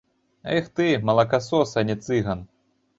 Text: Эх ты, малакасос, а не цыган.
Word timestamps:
Эх 0.53 0.69
ты, 0.79 0.87
малакасос, 1.09 1.77
а 1.83 1.87
не 1.91 2.01
цыган. 2.07 2.47